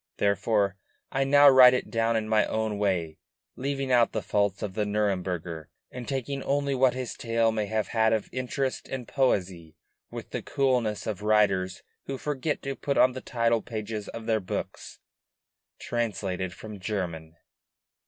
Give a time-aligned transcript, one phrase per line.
[0.17, 0.77] Therefore,
[1.11, 3.19] I now write it down in my own way;
[3.55, 7.89] leaving out the faults of the Nuremburger, and taking only what his tale may have
[7.89, 9.75] had of interest and poesy
[10.09, 14.39] with the coolness of writers who forget to put on the title pages of their
[14.39, 14.97] books:
[15.79, 17.35] "Translated from the German."